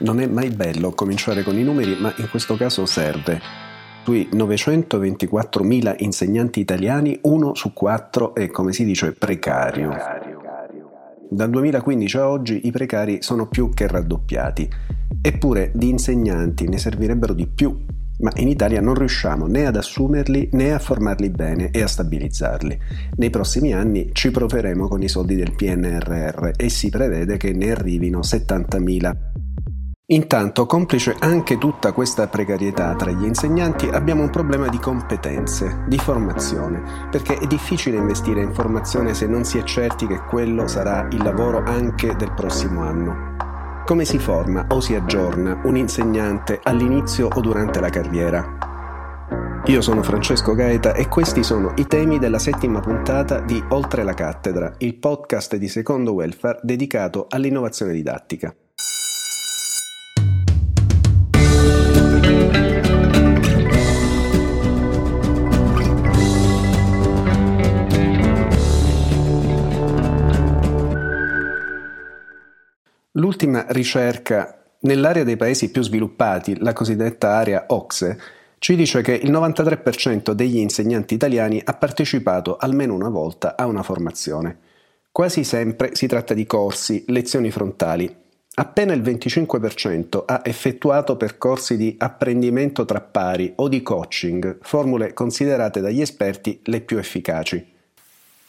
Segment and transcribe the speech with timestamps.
[0.00, 3.40] Non è mai bello cominciare con i numeri, ma in questo caso serve.
[4.04, 9.96] Sui 924.000 insegnanti italiani, uno su quattro è, come si dice, precario.
[11.30, 14.68] Dal 2015 a oggi i precari sono più che raddoppiati.
[15.22, 17.84] Eppure di insegnanti ne servirebbero di più,
[18.18, 22.78] ma in Italia non riusciamo né ad assumerli né a formarli bene e a stabilizzarli.
[23.16, 27.70] Nei prossimi anni ci proveremo con i soldi del PNRR e si prevede che ne
[27.70, 29.43] arrivino 70.000.
[30.08, 35.96] Intanto, complice anche tutta questa precarietà tra gli insegnanti, abbiamo un problema di competenze, di
[35.96, 41.08] formazione, perché è difficile investire in formazione se non si è certi che quello sarà
[41.10, 43.82] il lavoro anche del prossimo anno.
[43.86, 49.62] Come si forma o si aggiorna un insegnante all'inizio o durante la carriera?
[49.64, 54.12] Io sono Francesco Gaeta e questi sono i temi della settima puntata di Oltre la
[54.12, 58.54] cattedra, il podcast di Secondo Welfare dedicato all'innovazione didattica.
[73.24, 78.20] L'ultima ricerca nell'area dei paesi più sviluppati, la cosiddetta area OXE,
[78.58, 83.82] ci dice che il 93% degli insegnanti italiani ha partecipato almeno una volta a una
[83.82, 84.58] formazione.
[85.10, 88.14] Quasi sempre si tratta di corsi, lezioni frontali.
[88.56, 95.80] Appena il 25% ha effettuato percorsi di apprendimento tra pari o di coaching, formule considerate
[95.80, 97.73] dagli esperti le più efficaci.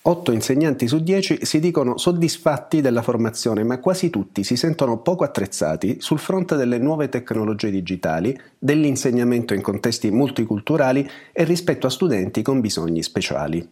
[0.07, 5.23] 8 insegnanti su 10 si dicono soddisfatti della formazione, ma quasi tutti si sentono poco
[5.23, 12.43] attrezzati sul fronte delle nuove tecnologie digitali, dell'insegnamento in contesti multiculturali e rispetto a studenti
[12.43, 13.67] con bisogni speciali.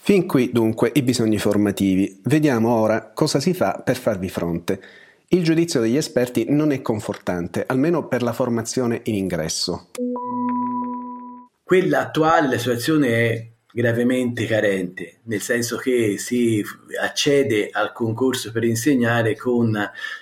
[0.00, 2.20] Fin qui dunque i bisogni formativi.
[2.24, 4.80] Vediamo ora cosa si fa per farvi fronte.
[5.28, 9.88] Il giudizio degli esperti non è confortante, almeno per la formazione in ingresso.
[11.62, 16.64] Quella attuale, la situazione è gravemente carente, nel senso che si
[17.02, 19.76] accede al concorso per insegnare con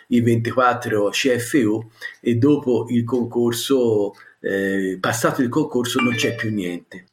[0.08, 1.86] i 24 CFU
[2.22, 7.04] e dopo il concorso, eh, passato il concorso, non c'è più niente.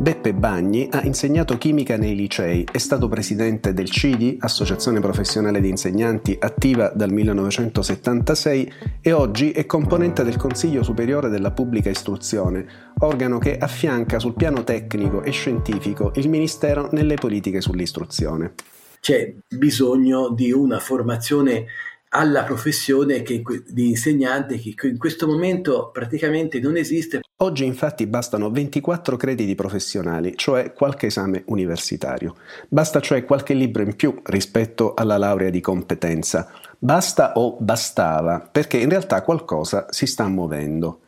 [0.00, 5.68] Beppe Bagni ha insegnato chimica nei licei, è stato presidente del CIDI, Associazione Professionale di
[5.68, 13.38] Insegnanti, attiva dal 1976 e oggi è componente del Consiglio Superiore della Pubblica Istruzione, organo
[13.38, 18.54] che affianca sul piano tecnico e scientifico il Ministero nelle politiche sull'istruzione.
[19.00, 21.66] C'è bisogno di una formazione
[22.10, 27.20] alla professione che, di insegnante che in questo momento praticamente non esiste.
[27.40, 32.34] Oggi infatti bastano 24 crediti professionali, cioè qualche esame universitario.
[32.68, 36.50] Basta cioè qualche libro in più rispetto alla laurea di competenza.
[36.78, 41.00] Basta o bastava, perché in realtà qualcosa si sta muovendo.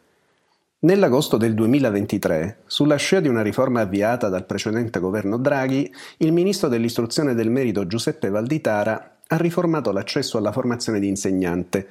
[0.83, 6.69] Nell'agosto del 2023, sulla scia di una riforma avviata dal precedente governo Draghi, il ministro
[6.69, 11.87] dell'istruzione del merito Giuseppe Valditara ha riformato l'accesso alla formazione di insegnante.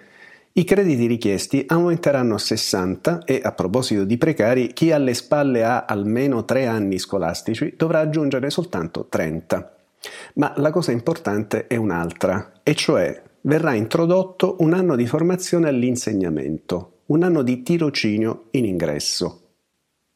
[0.54, 5.86] I crediti richiesti aumenteranno a 60 e, a proposito di precari, chi alle spalle ha
[5.86, 9.76] almeno tre anni scolastici dovrà aggiungere soltanto 30.
[10.36, 17.00] Ma la cosa importante è un'altra, e cioè verrà introdotto un anno di formazione all'insegnamento,
[17.08, 19.49] un anno di tirocinio in ingresso.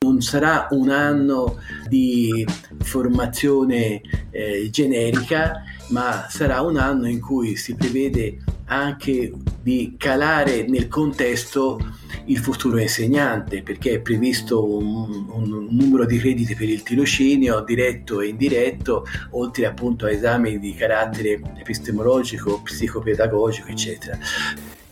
[0.03, 2.45] Non sarà un anno di
[2.81, 9.31] formazione eh, generica, ma sarà un anno in cui si prevede anche
[9.61, 11.79] di calare nel contesto
[12.25, 18.19] il futuro insegnante, perché è previsto un, un, numero di crediti per il tirocinio diretto
[18.19, 24.17] e indiretto, oltre appunto a esami di carattere epistemologico, psicopedagogico, eccetera.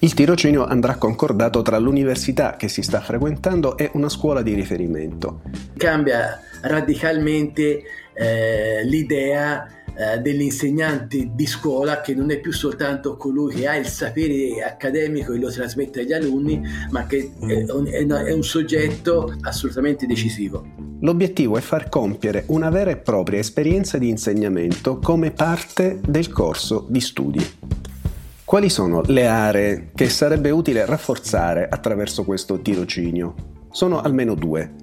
[0.04, 5.42] Il tirocinio andrà concordato tra l'università che si sta frequentando e una scuola di riferimento.
[5.78, 13.68] Cambia radicalmente eh, l'idea eh, dell'insegnante di scuola che non è più soltanto colui che
[13.68, 16.60] ha il sapere accademico e lo trasmette agli alunni,
[16.90, 20.66] ma che è un, è un soggetto assolutamente decisivo.
[21.02, 26.88] L'obiettivo è far compiere una vera e propria esperienza di insegnamento come parte del corso
[26.90, 27.46] di studi.
[28.52, 33.34] Quali sono le aree che sarebbe utile rafforzare attraverso questo tirocinio?
[33.72, 34.74] Sono almeno due.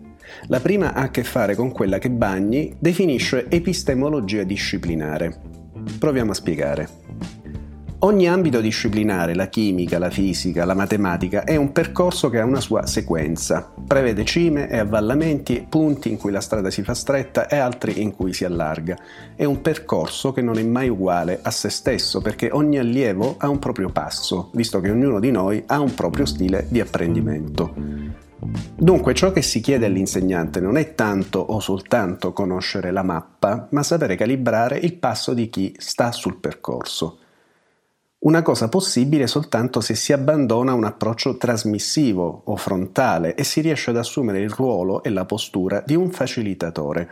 [0.46, 5.38] La prima ha a che fare con quella che Bagni definisce epistemologia disciplinare.
[5.98, 6.88] Proviamo a spiegare.
[8.00, 12.60] Ogni ambito disciplinare, la chimica, la fisica, la matematica, è un percorso che ha una
[12.60, 13.72] sua sequenza.
[13.84, 18.14] Prevede cime e avvallamenti, punti in cui la strada si fa stretta e altri in
[18.14, 18.96] cui si allarga.
[19.34, 23.48] È un percorso che non è mai uguale a se stesso perché ogni allievo ha
[23.48, 27.74] un proprio passo, visto che ognuno di noi ha un proprio stile di apprendimento.
[28.76, 33.82] Dunque ciò che si chiede all'insegnante non è tanto o soltanto conoscere la mappa, ma
[33.82, 37.18] sapere calibrare il passo di chi sta sul percorso.
[38.20, 43.90] Una cosa possibile soltanto se si abbandona un approccio trasmissivo o frontale e si riesce
[43.90, 47.08] ad assumere il ruolo e la postura di un facilitatore.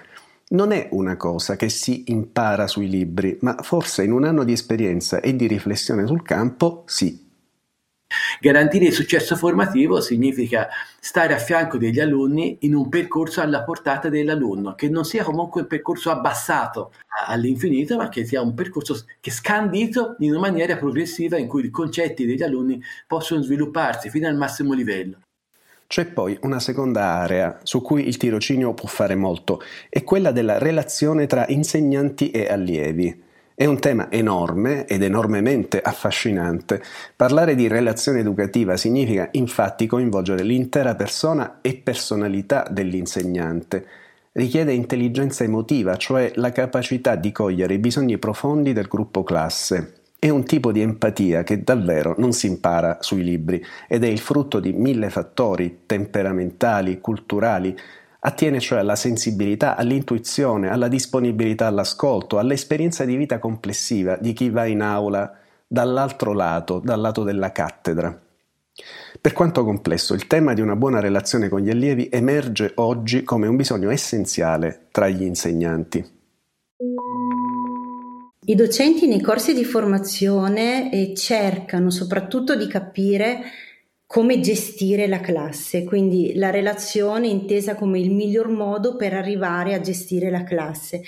[0.49, 4.51] Non è una cosa che si impara sui libri, ma forse in un anno di
[4.51, 7.26] esperienza e di riflessione sul campo sì.
[8.41, 10.69] Garantire il successo formativo significa
[11.01, 15.63] stare a fianco degli alunni in un percorso alla portata dell'alunno, che non sia comunque
[15.63, 16.93] un percorso abbassato
[17.27, 21.71] all'infinito, ma che sia un percorso che scandito in una maniera progressiva in cui i
[21.71, 25.19] concetti degli alunni possono svilupparsi fino al massimo livello.
[25.89, 30.59] C'è poi una seconda area su cui il tirocinio può fare molto, è quella della
[30.59, 33.25] relazione tra insegnanti e allievi.
[33.59, 36.83] È un tema enorme ed enormemente affascinante.
[37.17, 43.87] Parlare di relazione educativa significa infatti coinvolgere l'intera persona e personalità dell'insegnante.
[44.33, 50.01] Richiede intelligenza emotiva, cioè la capacità di cogliere i bisogni profondi del gruppo classe.
[50.19, 54.19] È un tipo di empatia che davvero non si impara sui libri ed è il
[54.19, 57.75] frutto di mille fattori temperamentali, culturali,
[58.27, 64.67] Attiene cioè alla sensibilità, all'intuizione, alla disponibilità all'ascolto, all'esperienza di vita complessiva di chi va
[64.67, 65.33] in aula
[65.65, 68.21] dall'altro lato, dal lato della cattedra.
[69.21, 73.47] Per quanto complesso, il tema di una buona relazione con gli allievi emerge oggi come
[73.47, 76.05] un bisogno essenziale tra gli insegnanti.
[78.49, 83.43] I docenti nei corsi di formazione eh, cercano soprattutto di capire
[84.07, 89.81] come gestire la classe, quindi la relazione intesa come il miglior modo per arrivare a
[89.81, 91.03] gestire la classe.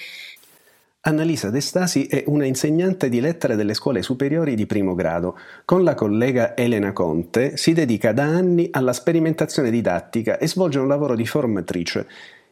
[1.02, 5.38] Annalisa De Stasi è una insegnante di lettere delle scuole superiori di primo grado.
[5.64, 10.88] Con la collega Elena Conte si dedica da anni alla sperimentazione didattica e svolge un
[10.88, 12.06] lavoro di formatrice.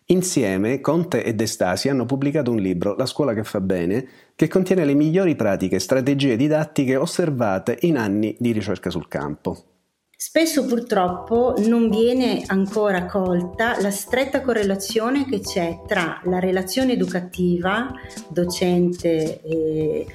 [0.07, 4.07] Insieme Conte e De Stasi hanno pubblicato un libro, La scuola che fa bene,
[4.37, 9.76] che contiene le migliori pratiche e strategie didattiche osservate in anni di ricerca sul campo.
[10.19, 17.93] Spesso purtroppo non viene ancora colta la stretta correlazione che c'è tra la relazione educativa
[18.27, 20.07] docente e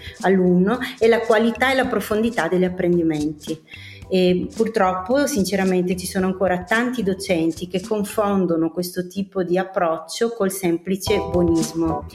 [0.98, 3.62] e la qualità e la profondità degli apprendimenti.
[4.14, 10.52] E purtroppo, sinceramente, ci sono ancora tanti docenti che confondono questo tipo di approccio col
[10.52, 12.08] semplice buonismo,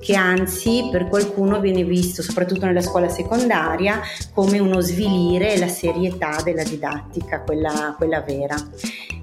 [0.00, 4.00] che anzi per qualcuno viene visto, soprattutto nella scuola secondaria,
[4.32, 8.56] come uno svilire la serietà della didattica, quella, quella vera.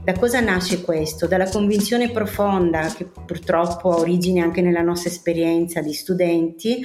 [0.04, 1.26] Da cosa nasce questo?
[1.26, 6.80] Dalla convinzione profonda, che purtroppo ha origine anche nella nostra esperienza di studenti,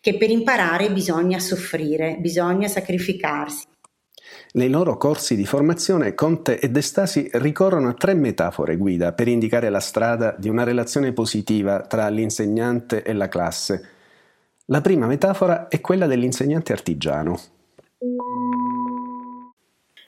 [0.00, 3.72] che per imparare bisogna soffrire, bisogna sacrificarsi.
[4.56, 6.80] Nei loro corsi di formazione Conte e De
[7.32, 13.02] ricorrono a tre metafore guida per indicare la strada di una relazione positiva tra l'insegnante
[13.02, 13.88] e la classe.
[14.66, 17.36] La prima metafora è quella dell'insegnante artigiano.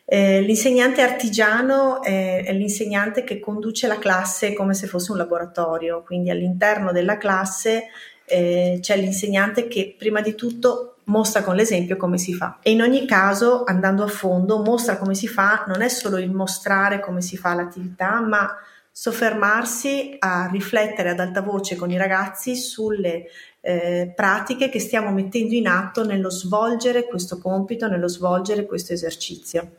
[0.05, 6.05] Eh, l'insegnante artigiano è, è, l'insegnante che conduce la classe come se fosse un laboratorio,
[6.05, 7.87] quindi all'interno della classe
[8.25, 12.59] eh, c'è l'insegnante che prima di tutto mostra con l'esempio come si fa.
[12.63, 16.31] E in ogni caso, andando a fondo, mostra come si fa, non è solo il
[16.31, 18.57] mostrare come si fa l'attività, ma
[18.91, 23.27] soffermarsi a riflettere ad alta voce con i ragazzi sulle
[23.61, 29.77] eh, pratiche che stiamo mettendo in atto nello svolgere questo compito, nello svolgere questo esercizio.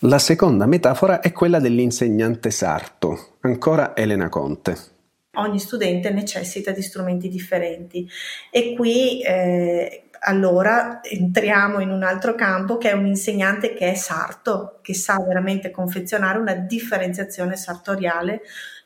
[0.00, 4.94] La seconda metafora è quella dell'insegnante sarto, ancora Elena Conte
[5.36, 8.08] ogni studente necessita di strumenti differenti
[8.50, 13.94] e qui eh, allora entriamo in un altro campo che è un insegnante che è
[13.94, 18.40] sarto, che sa veramente confezionare una differenziazione sartoriale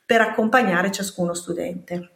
[0.04, 2.10] per accompagnare ciascuno studente.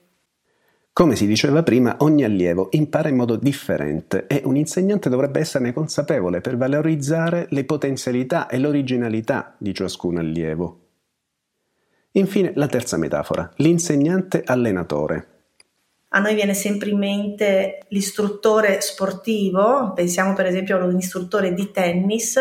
[0.93, 5.73] Come si diceva prima, ogni allievo impara in modo differente e un insegnante dovrebbe esserne
[5.73, 10.84] consapevole per valorizzare le potenzialità e l'originalità di ciascun allievo.
[12.17, 15.29] Infine la terza metafora, l'insegnante allenatore.
[16.11, 22.39] A noi viene sempre in mente l'istruttore sportivo, pensiamo per esempio all'istruttore di tennis,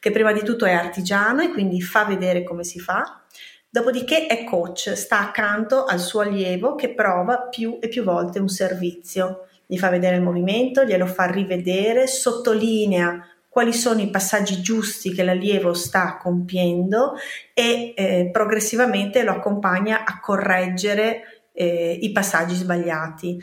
[0.00, 3.20] che prima di tutto è artigiano e quindi fa vedere come si fa,
[3.68, 8.48] dopodiché è coach, sta accanto al suo allievo che prova più e più volte un
[8.48, 9.48] servizio.
[9.66, 15.22] gli fa vedere il movimento, glielo fa rivedere, sottolinea quali sono i passaggi giusti che
[15.22, 17.12] l'allievo sta compiendo
[17.52, 23.38] e eh, progressivamente lo accompagna a correggere eh, i passaggi sbagliati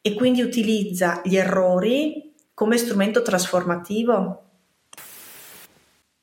[0.00, 4.42] e quindi utilizza gli errori come strumento trasformativo.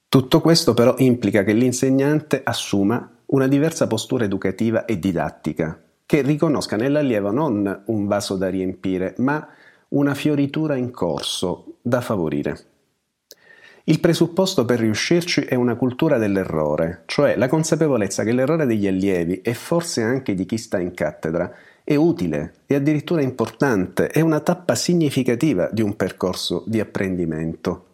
[0.10, 6.76] Tutto questo però implica che l'insegnante assuma una diversa postura educativa e didattica, che riconosca
[6.76, 9.48] nell'allievo non un vaso da riempire, ma
[9.90, 12.71] una fioritura in corso da favorire.
[13.86, 19.42] Il presupposto per riuscirci è una cultura dell'errore, cioè la consapevolezza che l'errore degli allievi
[19.42, 21.52] e forse anche di chi sta in cattedra
[21.84, 27.86] è utile e addirittura importante, è una tappa significativa di un percorso di apprendimento.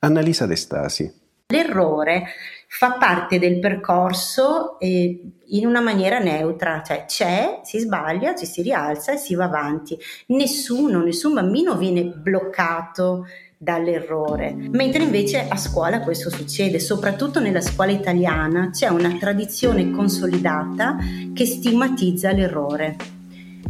[0.00, 1.24] Annalisa De Stasi.
[1.48, 2.24] L'errore
[2.68, 9.12] fa parte del percorso in una maniera neutra, cioè c'è, si sbaglia, ci si rialza
[9.12, 9.96] e si va avanti.
[10.26, 13.26] Nessuno, nessun bambino viene bloccato
[13.58, 20.98] dall'errore, mentre invece a scuola questo succede, soprattutto nella scuola italiana c'è una tradizione consolidata
[21.32, 22.96] che stigmatizza l'errore.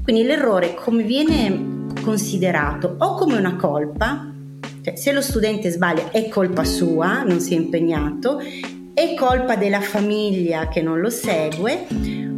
[0.02, 4.32] Quindi l'errore come viene considerato o come una colpa,
[4.82, 8.40] cioè se lo studente sbaglia è colpa sua, non si è impegnato,
[8.92, 11.86] è colpa della famiglia che non lo segue,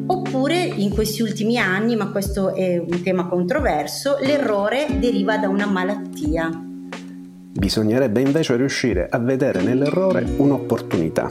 [0.06, 5.66] oppure in questi ultimi anni, ma questo è un tema controverso, l'errore deriva da una
[5.66, 6.67] malattia
[7.58, 11.28] Bisognerebbe invece riuscire a vedere nell'errore un'opportunità.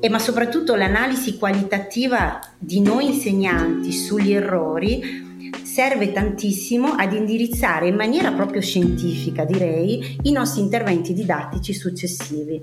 [0.00, 7.96] E ma soprattutto l'analisi qualitativa di noi insegnanti sugli errori serve tantissimo ad indirizzare in
[7.96, 12.58] maniera proprio scientifica, direi, i nostri interventi didattici successivi.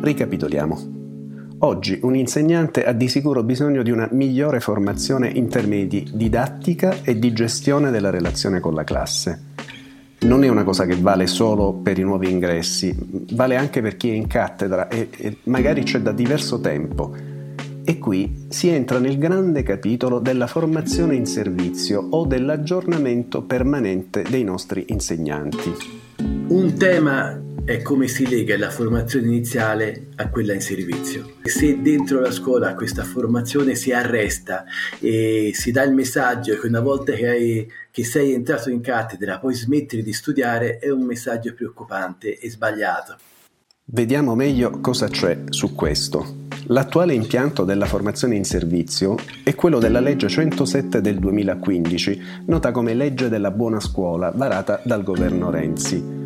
[0.00, 0.96] Ricapitoliamo.
[1.60, 7.02] Oggi un insegnante ha di sicuro bisogno di una migliore formazione in termini di didattica
[7.04, 9.46] e di gestione della relazione con la classe
[10.20, 12.96] non è una cosa che vale solo per i nuovi ingressi,
[13.32, 17.14] vale anche per chi è in cattedra e, e, magari c'è da diverso tempo.
[17.84, 24.44] E qui si entra nel grande capitolo della formazione in servizio o dell'aggiornamento permanente dei
[24.44, 25.72] nostri insegnanti.
[26.48, 31.34] Un tema è come si lega la formazione iniziale a quella in servizio.
[31.42, 34.64] Se dentro la scuola questa formazione si arresta
[34.98, 39.38] e si dà il messaggio che una volta che, hai, che sei entrato in cattedra
[39.38, 43.18] puoi smettere di studiare, è un messaggio preoccupante e sbagliato.
[43.84, 46.46] Vediamo meglio cosa c'è su questo.
[46.68, 52.94] L'attuale impianto della formazione in servizio è quello della legge 107 del 2015, nota come
[52.94, 56.17] legge della buona scuola, varata dal governo Renzi.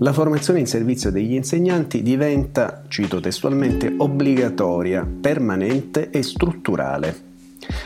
[0.00, 7.24] La formazione in servizio degli insegnanti diventa, cito testualmente, obbligatoria, permanente e strutturale.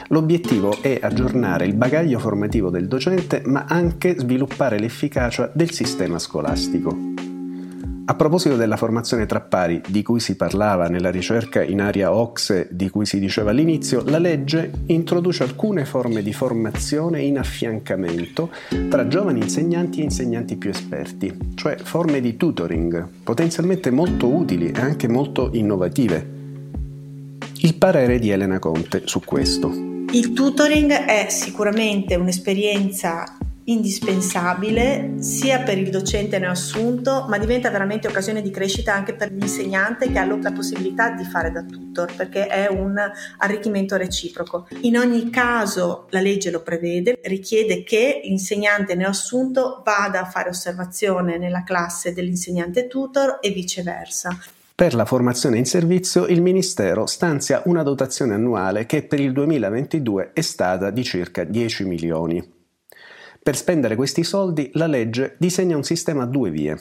[0.09, 7.30] L'obiettivo è aggiornare il bagaglio formativo del docente ma anche sviluppare l'efficacia del sistema scolastico.
[8.11, 12.67] A proposito della formazione tra pari di cui si parlava nella ricerca in area OXE
[12.73, 18.51] di cui si diceva all'inizio, la legge introduce alcune forme di formazione in affiancamento
[18.89, 24.81] tra giovani insegnanti e insegnanti più esperti, cioè forme di tutoring, potenzialmente molto utili e
[24.81, 26.39] anche molto innovative.
[27.59, 29.69] Il parere di Elena Conte su questo.
[30.11, 33.37] Il tutoring è sicuramente un'esperienza
[33.71, 40.11] indispensabile sia per il docente neoassunto, ma diventa veramente occasione di crescita anche per l'insegnante
[40.11, 42.97] che ha la possibilità di fare da tutor, perché è un
[43.39, 44.67] arricchimento reciproco.
[44.83, 51.39] In ogni caso la legge lo prevede, richiede che l'insegnante neoassunto vada a fare osservazione
[51.39, 54.37] nella classe dell'insegnante tutor e viceversa.
[54.75, 60.31] Per la formazione in servizio il Ministero stanzia una dotazione annuale che per il 2022
[60.33, 62.59] è stata di circa 10 milioni.
[63.43, 66.79] Per spendere questi soldi la legge disegna un sistema a due vie.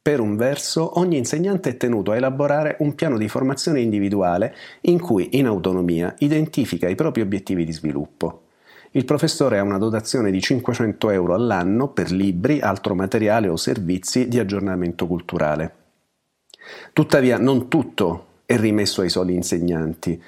[0.00, 4.98] Per un verso, ogni insegnante è tenuto a elaborare un piano di formazione individuale in
[4.98, 8.44] cui, in autonomia, identifica i propri obiettivi di sviluppo.
[8.92, 14.28] Il professore ha una dotazione di 500 euro all'anno per libri, altro materiale o servizi
[14.28, 15.74] di aggiornamento culturale.
[16.94, 20.22] Tuttavia, non tutto è rimesso ai soli insegnanti.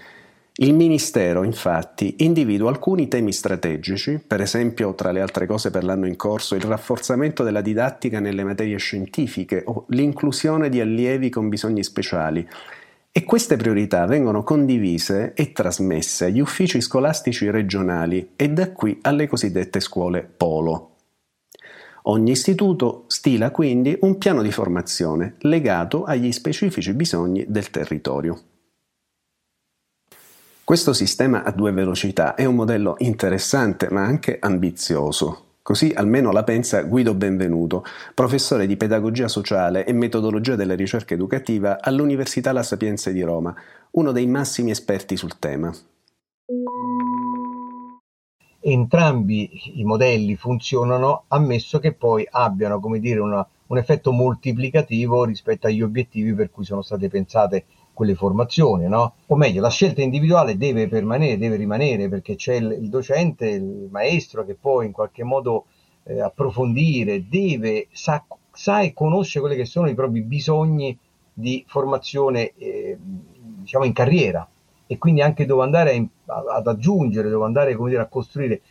[0.63, 6.07] Il Ministero, infatti, individua alcuni temi strategici, per esempio, tra le altre cose per l'anno
[6.07, 11.83] in corso, il rafforzamento della didattica nelle materie scientifiche o l'inclusione di allievi con bisogni
[11.83, 12.47] speciali,
[13.11, 19.27] e queste priorità vengono condivise e trasmesse agli uffici scolastici regionali e da qui alle
[19.29, 20.97] cosiddette scuole polo.
[22.03, 28.50] Ogni istituto stila quindi un piano di formazione legato agli specifici bisogni del territorio.
[30.71, 35.57] Questo sistema a due velocità è un modello interessante ma anche ambizioso.
[35.63, 37.83] Così almeno la pensa Guido Benvenuto,
[38.15, 43.53] professore di pedagogia sociale e metodologia della ricerca educativa all'Università La Sapienza di Roma,
[43.91, 45.75] uno dei massimi esperti sul tema.
[48.61, 55.83] Entrambi i modelli funzionano ammesso che poi abbiano dire, una, un effetto moltiplicativo rispetto agli
[55.83, 57.65] obiettivi per cui sono state pensate
[58.01, 59.13] quelle formazioni, no?
[59.27, 63.89] O meglio, la scelta individuale deve permanere, deve rimanere perché c'è il, il docente, il
[63.91, 65.67] maestro che può in qualche modo
[66.05, 70.97] eh, approfondire, deve, sa, sa, e conosce quelli che sono i propri bisogni
[71.31, 74.49] di formazione, eh, diciamo, in carriera
[74.87, 78.63] e quindi anche dove andare a, ad aggiungere, dove andare come dire, a costruire.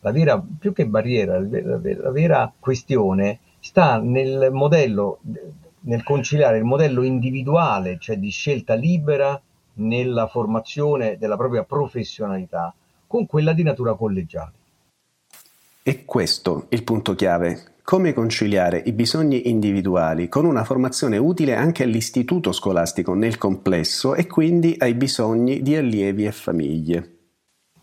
[0.00, 5.18] La vera, più che barriera, la vera, la vera questione sta nel modello
[5.86, 9.40] nel conciliare il modello individuale, cioè di scelta libera
[9.74, 12.74] nella formazione della propria professionalità,
[13.06, 14.52] con quella di natura collegiale.
[15.82, 17.74] E questo il punto chiave.
[17.84, 24.26] Come conciliare i bisogni individuali con una formazione utile anche all'istituto scolastico nel complesso e
[24.26, 27.10] quindi ai bisogni di allievi e famiglie?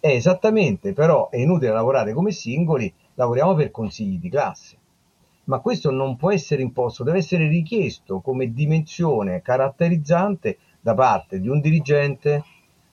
[0.02, 4.82] Eh, esattamente, però è inutile lavorare come singoli, lavoriamo per consigli di classe
[5.46, 11.48] ma questo non può essere imposto, deve essere richiesto come dimensione caratterizzante da parte di
[11.48, 12.44] un dirigente,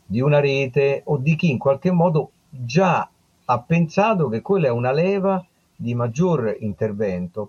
[0.05, 3.09] di una rete o di chi in qualche modo già
[3.45, 7.49] ha pensato che quella è una leva di maggior intervento.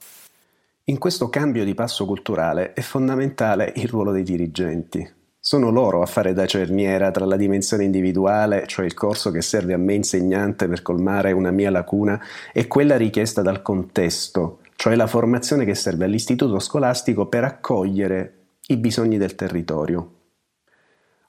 [0.86, 5.08] In questo cambio di passo culturale è fondamentale il ruolo dei dirigenti.
[5.40, 9.74] Sono loro a fare da cerniera tra la dimensione individuale, cioè il corso che serve
[9.74, 12.20] a me insegnante per colmare una mia lacuna,
[12.54, 18.78] e quella richiesta dal contesto, cioè la formazione che serve all'istituto scolastico per accogliere i
[18.78, 20.14] bisogni del territorio.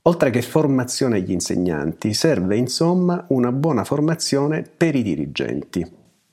[0.05, 5.87] Oltre che formazione agli insegnanti, serve insomma una buona formazione per i dirigenti.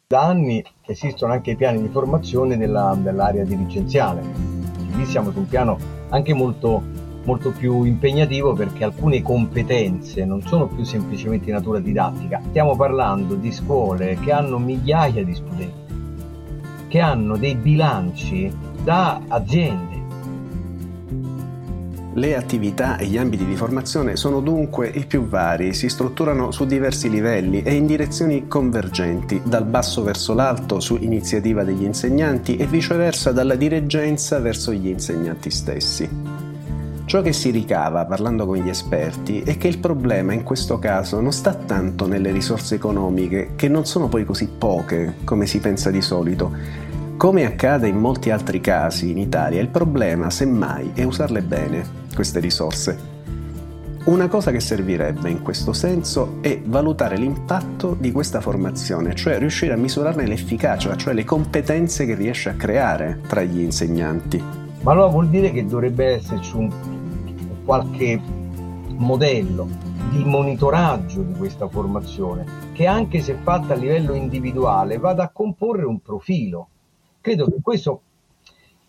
[0.07, 4.21] Da anni esistono anche i piani di formazione nella, nell'area dirigenziale.
[4.95, 5.77] Lì siamo su un piano
[6.11, 6.81] anche molto,
[7.25, 12.41] molto più impegnativo perché alcune competenze non sono più semplicemente di natura didattica.
[12.47, 15.88] Stiamo parlando di scuole che hanno migliaia di studenti
[16.89, 18.51] che hanno dei bilanci
[18.83, 19.99] da aziende.
[22.15, 26.65] Le attività e gli ambiti di formazione sono dunque i più vari, si strutturano su
[26.65, 32.65] diversi livelli e in direzioni convergenti, dal basso verso l'alto su iniziativa degli insegnanti e
[32.65, 36.38] viceversa dalla dirigenza verso gli insegnanti stessi.
[37.09, 41.19] Ciò che si ricava parlando con gli esperti è che il problema in questo caso
[41.19, 45.89] non sta tanto nelle risorse economiche, che non sono poi così poche come si pensa
[45.89, 46.51] di solito.
[47.17, 52.39] Come accade in molti altri casi in Italia, il problema, semmai, è usarle bene, queste
[52.39, 52.95] risorse.
[54.03, 59.73] Una cosa che servirebbe in questo senso è valutare l'impatto di questa formazione, cioè riuscire
[59.73, 64.67] a misurarne l'efficacia, cioè le competenze che riesce a creare tra gli insegnanti.
[64.81, 66.97] Ma allora vuol dire che dovrebbe esserci un
[67.69, 68.19] qualche
[68.97, 69.67] modello
[70.09, 75.85] di monitoraggio di questa formazione che anche se fatta a livello individuale vada a comporre
[75.85, 76.69] un profilo.
[77.21, 78.01] Credo che questo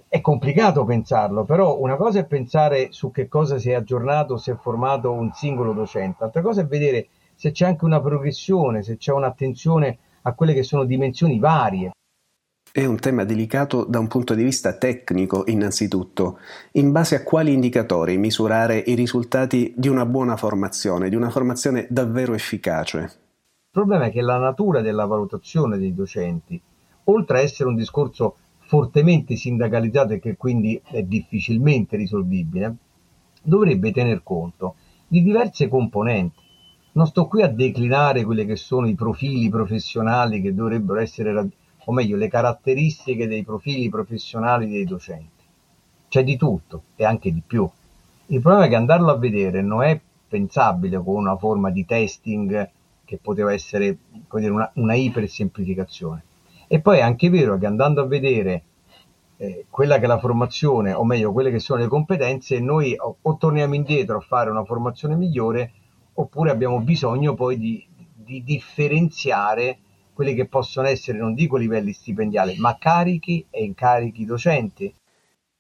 [0.09, 4.51] è complicato pensarlo, però una cosa è pensare su che cosa si è aggiornato, si
[4.51, 8.97] è formato un singolo docente, altra cosa è vedere se c'è anche una progressione, se
[8.97, 11.91] c'è un'attenzione a quelle che sono dimensioni varie.
[12.73, 16.39] È un tema delicato da un punto di vista tecnico, innanzitutto.
[16.75, 21.89] In base a quali indicatori misurare i risultati di una buona formazione, di una formazione
[21.91, 22.99] davvero efficace?
[22.99, 26.63] Il problema è che la natura della valutazione dei docenti,
[27.05, 32.77] oltre a essere un discorso fortemente sindacalizzato e che quindi è difficilmente risolvibile,
[33.43, 34.77] dovrebbe tener conto
[35.09, 36.39] di diverse componenti.
[36.93, 41.60] Non sto qui a declinare quelli che sono i profili professionali che dovrebbero essere raggiunti
[41.91, 45.45] o meglio le caratteristiche dei profili professionali dei docenti.
[46.09, 47.69] C'è di tutto e anche di più.
[48.27, 52.71] Il problema è che andarlo a vedere non è pensabile con una forma di testing
[53.05, 53.99] che poteva essere
[54.33, 56.25] dire, una, una ipersemplificazione.
[56.69, 58.63] E poi è anche vero che andando a vedere
[59.37, 63.17] eh, quella che è la formazione, o meglio, quelle che sono le competenze, noi o,
[63.21, 65.73] o, torniamo indietro a fare una formazione migliore,
[66.15, 69.79] oppure abbiamo bisogno poi di, di differenziare
[70.21, 74.95] quelli che possono essere, non dico livelli stipendiali, ma carichi e incarichi docenti.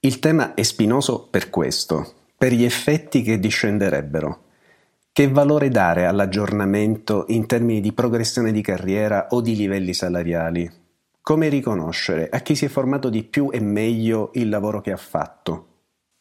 [0.00, 4.42] Il tema è spinoso per questo, per gli effetti che discenderebbero.
[5.10, 10.70] Che valore dare all'aggiornamento in termini di progressione di carriera o di livelli salariali?
[11.22, 14.98] Come riconoscere a chi si è formato di più e meglio il lavoro che ha
[14.98, 15.68] fatto?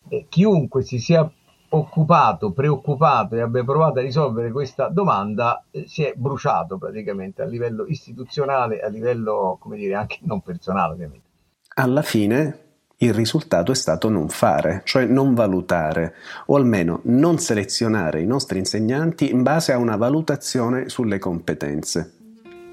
[0.07, 1.29] E chiunque si sia
[1.69, 7.45] occupato, preoccupato e abbia provato a risolvere questa domanda eh, si è bruciato praticamente a
[7.45, 11.27] livello istituzionale, a livello, come dire, anche non personale ovviamente.
[11.75, 16.15] Alla fine il risultato è stato non fare, cioè non valutare,
[16.47, 22.13] o almeno non selezionare i nostri insegnanti in base a una valutazione sulle competenze.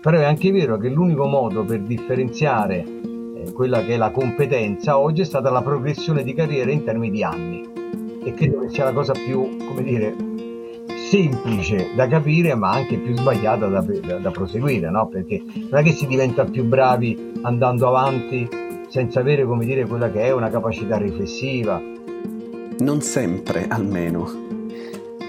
[0.01, 4.99] Però è anche vero che l'unico modo per differenziare eh, quella che è la competenza
[4.99, 7.77] oggi è stata la progressione di carriera in termini di anni
[8.27, 10.15] e credo che sia la cosa più, come dire,
[11.09, 15.07] semplice da capire ma anche più sbagliata da, da, da proseguire, no?
[15.07, 18.49] Perché non è che si diventa più bravi andando avanti
[18.89, 21.81] senza avere, come dire, quella che è una capacità riflessiva.
[22.79, 24.45] Non sempre, almeno.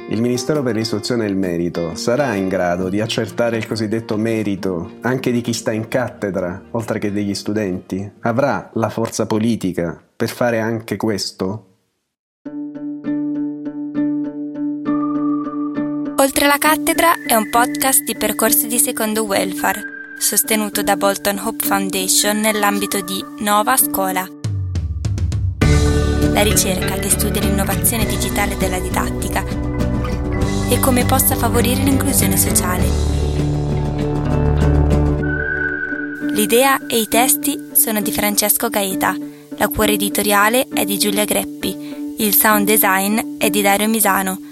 [0.10, 4.93] Il Ministero per l'Istruzione e il Merito sarà in grado di accertare il cosiddetto merito
[5.01, 8.10] anche di chi sta in cattedra, oltre che degli studenti?
[8.21, 11.66] Avrà la forza politica per fare anche questo?
[16.28, 19.82] Oltre la cattedra è un podcast di percorsi di secondo welfare,
[20.20, 24.28] sostenuto da Bolton Hope Foundation nell'ambito di Nova Scuola.
[26.34, 29.42] La ricerca che studia l'innovazione digitale della didattica
[30.70, 32.86] e come possa favorire l'inclusione sociale.
[36.34, 39.16] L'idea e i testi sono di Francesco Gaeta,
[39.56, 44.46] la cura editoriale è di Giulia Greppi, il sound design è di Dario Misano